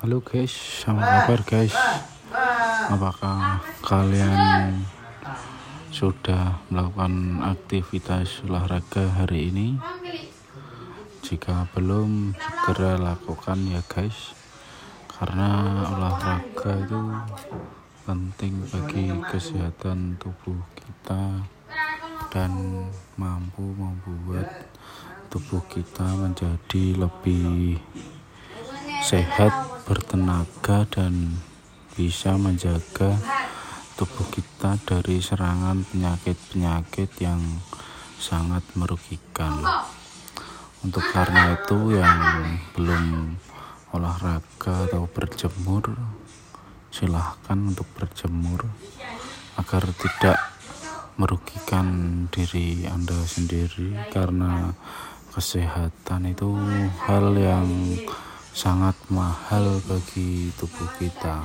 [0.00, 1.76] Halo guys, apa kabar guys?
[2.88, 4.88] Apakah kalian
[5.92, 9.76] sudah melakukan aktivitas olahraga hari ini?
[11.20, 14.32] Jika belum, segera lakukan ya guys.
[15.04, 17.00] Karena olahraga itu
[18.08, 21.44] penting bagi kesehatan tubuh kita
[22.32, 22.52] dan
[23.20, 24.48] mampu membuat
[25.28, 27.76] tubuh kita menjadi lebih
[29.04, 31.34] sehat bertenaga dan
[31.98, 33.10] bisa menjaga
[33.98, 37.42] tubuh kita dari serangan penyakit-penyakit yang
[38.22, 39.58] sangat merugikan.
[40.86, 42.22] Untuk karena itu yang
[42.78, 43.34] belum
[43.90, 45.90] olahraga atau berjemur
[46.94, 48.70] silahkan untuk berjemur
[49.58, 50.38] agar tidak
[51.18, 51.86] merugikan
[52.30, 54.70] diri Anda sendiri karena
[55.34, 56.54] kesehatan itu
[57.10, 57.66] hal yang
[58.50, 61.42] sangat mahal bagi tubuh kita.